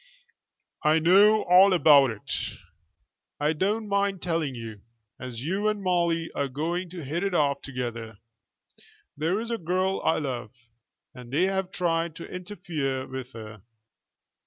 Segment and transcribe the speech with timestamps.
[0.83, 2.31] "I know all about it."
[3.39, 4.81] "I don't mind telling you,
[5.19, 8.17] as you and Molly are going to hit it off together.
[9.15, 10.53] There is a girl I love,
[11.13, 13.61] and they have tried to interfere with her."